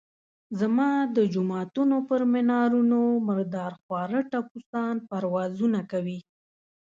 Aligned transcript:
زما 0.59 0.91
د 1.15 1.17
جوماتونو 1.33 1.97
پر 2.09 2.21
منارونو 2.33 3.01
مردار 3.27 3.73
خواره 3.81 4.19
ټپوسان 4.31 4.95
پروازونه 5.09 5.79
کوي. 5.91 6.19